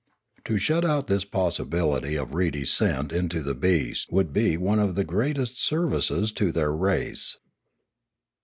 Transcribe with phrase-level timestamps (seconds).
[0.45, 4.95] To shut out this possibility of re descent into the beast would be one of
[4.95, 7.37] the greatest services to their race.